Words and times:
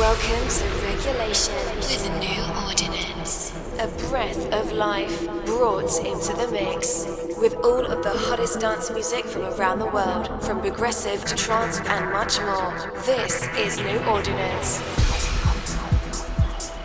Welcome 0.00 0.48
to 0.48 0.64
Regulation 0.86 1.54
with 1.76 2.08
a 2.08 2.18
New 2.20 2.64
Ordinance. 2.66 3.52
A 3.78 3.86
breath 4.08 4.50
of 4.50 4.72
life 4.72 5.26
brought 5.44 5.94
into 6.06 6.32
the 6.32 6.48
mix. 6.50 7.04
With 7.38 7.54
all 7.56 7.84
of 7.84 8.02
the 8.02 8.08
hottest 8.08 8.60
dance 8.60 8.90
music 8.90 9.26
from 9.26 9.42
around 9.42 9.78
the 9.78 9.88
world, 9.88 10.42
from 10.42 10.62
progressive 10.62 11.26
to 11.26 11.36
trance 11.36 11.80
and 11.80 12.10
much 12.14 12.40
more. 12.40 13.02
This 13.04 13.46
is 13.58 13.76
New 13.76 13.98
Ordinance. 14.04 14.80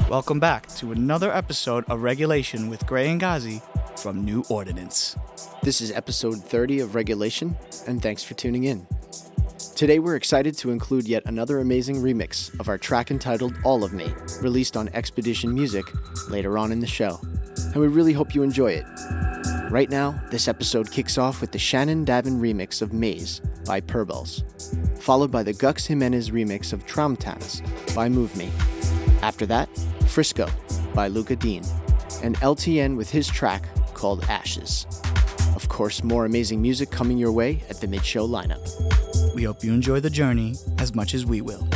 Welcome 0.10 0.42
back 0.42 0.68
to 0.76 0.92
another 0.92 1.32
episode 1.32 1.86
of 1.88 2.04
Regulation 2.04 2.70
with 2.70 2.86
Gray 2.86 3.10
and 3.10 3.22
Ghazi 3.22 3.62
from 3.96 4.26
New 4.26 4.44
Ordinance. 4.50 5.16
This 5.64 5.80
is 5.80 5.90
episode 5.94 6.44
30 6.44 6.82
of 6.82 6.96
Regulation, 6.96 7.56
and 7.88 8.02
thanks 8.02 8.26
for 8.26 8.34
tuning 8.34 8.66
in. 8.66 8.86
Today 9.74 10.00
we're 10.00 10.16
excited 10.16 10.58
to 10.58 10.72
include 10.72 11.08
yet 11.08 11.24
another 11.26 11.60
amazing 11.60 11.96
remix 11.96 12.58
of 12.60 12.68
our 12.68 12.78
track 12.78 13.10
entitled 13.10 13.56
All 13.64 13.84
of 13.84 13.94
Me, 13.94 14.14
released 14.42 14.76
on 14.76 14.90
Expedition 14.90 15.54
Music 15.54 15.86
later 16.30 16.58
on 16.58 16.72
in 16.72 16.80
the 16.80 16.88
show. 16.88 17.20
And 17.58 17.78
we 17.78 17.88
really 17.88 18.12
hope 18.12 18.36
you 18.36 18.44
enjoy 18.44 18.74
it. 18.74 18.86
Right 19.72 19.90
now, 19.90 20.22
this 20.30 20.48
episode 20.48 20.92
kicks 20.92 21.18
off 21.18 21.42
with 21.42 21.52
the 21.52 21.60
Shannon 21.60 22.06
Davin 22.06 22.40
remix 22.40 22.82
of 22.82 22.94
Maze 22.94 23.42
by 23.66 23.80
Purbells, 23.80 24.44
followed 25.02 25.32
by 25.32 25.44
the 25.44 25.54
Gux 25.54 25.86
Jimenez 25.86 26.32
remix 26.32 26.74
of 26.74 26.86
Traumtanz 26.86 27.62
by 27.96 28.10
Move 28.10 28.36
Me. 28.36 28.52
After 29.22 29.46
that, 29.46 29.70
Frisco 30.08 30.50
by 30.94 31.08
Luca 31.08 31.36
Dean, 31.36 31.64
and 32.22 32.38
LTN 32.38 32.98
with 32.98 33.10
his 33.10 33.28
track 33.28 33.66
called 33.94 34.24
Ashes. 34.26 34.86
Of 35.56 35.70
course, 35.70 36.04
more 36.04 36.26
amazing 36.26 36.62
music 36.62 36.92
coming 36.92 37.18
your 37.18 37.32
way 37.32 37.64
at 37.70 37.80
the 37.80 37.88
mid 37.88 38.06
show 38.06 38.28
lineup. 38.28 38.62
We 39.36 39.44
hope 39.44 39.66
you 39.66 39.74
enjoy 39.74 40.00
the 40.00 40.10
journey 40.10 40.56
as 40.80 40.96
much 40.96 41.14
as 41.14 41.26
we 41.26 41.42
will. 41.42 41.68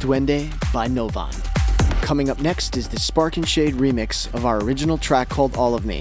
Duende 0.00 0.50
by 0.72 0.88
Novan. 0.88 1.32
Coming 2.02 2.30
up 2.30 2.40
next 2.40 2.76
is 2.78 2.88
the 2.88 2.98
Spark 2.98 3.36
and 3.36 3.46
Shade 3.46 3.74
remix 3.74 4.32
of 4.34 4.46
our 4.46 4.58
original 4.62 4.96
track 4.96 5.28
called 5.28 5.56
All 5.56 5.74
of 5.74 5.84
Me, 5.84 6.00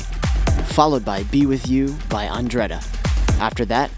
followed 0.68 1.04
by 1.04 1.24
Be 1.24 1.46
With 1.46 1.68
You 1.68 1.98
by 2.08 2.26
Andretta. 2.26 2.82
After 3.40 3.66
that, 3.66 3.92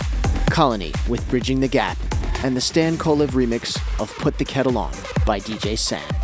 Colony 0.49 0.91
with 1.07 1.27
Bridging 1.29 1.59
the 1.59 1.67
Gap, 1.67 1.97
and 2.43 2.57
the 2.57 2.61
Stan 2.61 2.97
Kolev 2.97 3.29
remix 3.29 3.77
of 4.01 4.13
Put 4.17 4.39
the 4.39 4.45
Kettle 4.45 4.77
On 4.77 4.91
by 5.25 5.39
DJ 5.39 5.77
Sam. 5.77 6.20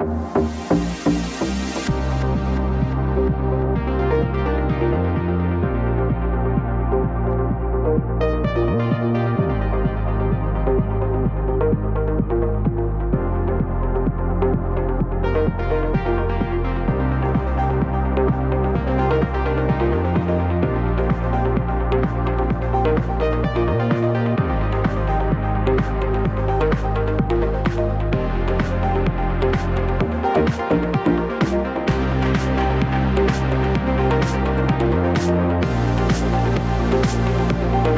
thank 0.00 0.40
you. 8.22 8.29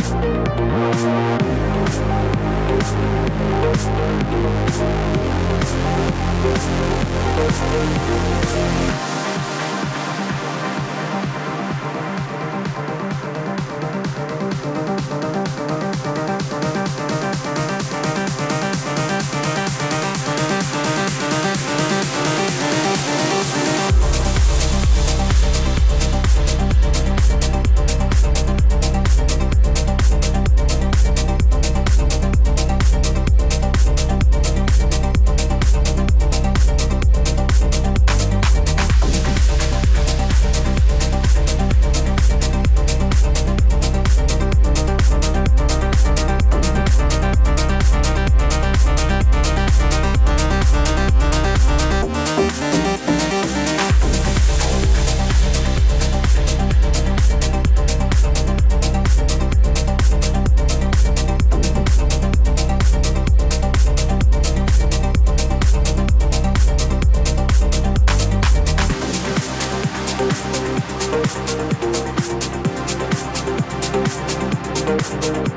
Thank 0.03 1.22
We'll 75.12 75.52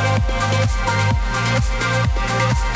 Thank 0.00 0.22
you. 2.62 2.67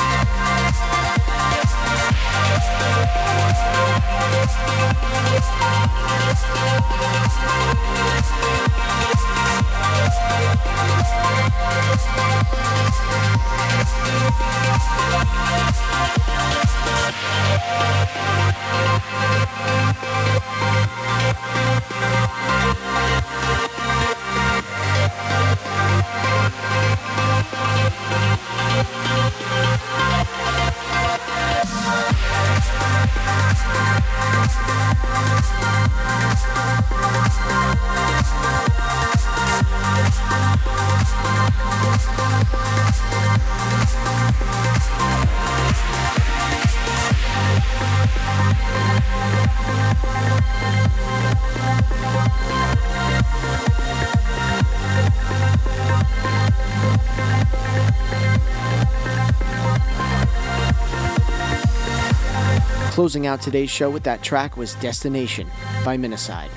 Closing 63.13 63.27
out 63.27 63.43
today's 63.43 63.69
show 63.69 63.91
with 63.91 64.05
that 64.05 64.23
track 64.23 64.57
was 64.57 64.75
Destination 64.77 65.47
by 65.85 65.99
Minocide. 65.99 66.49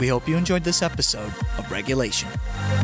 We 0.00 0.08
hope 0.08 0.26
you 0.26 0.36
enjoyed 0.36 0.64
this 0.64 0.82
episode 0.82 1.32
of 1.58 1.70
Regulation. 1.70 2.28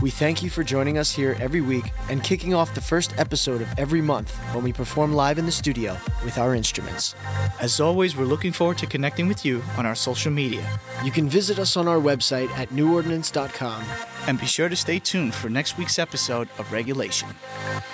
We 0.00 0.10
thank 0.10 0.40
you 0.40 0.48
for 0.48 0.62
joining 0.62 0.98
us 0.98 1.10
here 1.10 1.36
every 1.40 1.62
week 1.62 1.90
and 2.08 2.22
kicking 2.22 2.54
off 2.54 2.76
the 2.76 2.80
first 2.80 3.12
episode 3.18 3.60
of 3.60 3.66
every 3.76 4.00
month 4.00 4.36
when 4.54 4.62
we 4.62 4.72
perform 4.72 5.14
live 5.14 5.36
in 5.36 5.46
the 5.46 5.50
studio 5.50 5.96
with 6.24 6.38
our 6.38 6.54
instruments. 6.54 7.16
As 7.60 7.80
always, 7.80 8.16
we're 8.16 8.24
looking 8.24 8.52
forward 8.52 8.78
to 8.78 8.86
connecting 8.86 9.26
with 9.26 9.44
you 9.44 9.64
on 9.76 9.84
our 9.84 9.96
social 9.96 10.30
media. 10.30 10.64
You 11.02 11.10
can 11.10 11.28
visit 11.28 11.58
us 11.58 11.76
on 11.76 11.88
our 11.88 11.98
website 11.98 12.50
at 12.50 12.68
newordinance.com. 12.68 13.82
And 14.28 14.38
be 14.38 14.46
sure 14.46 14.68
to 14.68 14.76
stay 14.76 15.00
tuned 15.00 15.34
for 15.34 15.48
next 15.48 15.76
week's 15.76 15.98
episode 15.98 16.48
of 16.56 16.70
Regulation. 16.70 17.30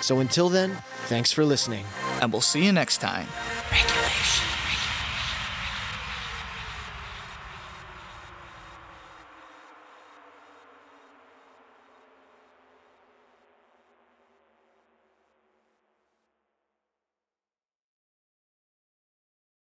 So 0.01 0.19
until 0.19 0.49
then, 0.49 0.77
thanks 1.07 1.31
for 1.31 1.43
listening. 1.43 1.85
And 2.21 2.31
we'll 2.31 2.41
see 2.41 2.63
you 2.63 2.71
next 2.71 2.99
time. 2.99 3.25
Regulation. 3.71 4.48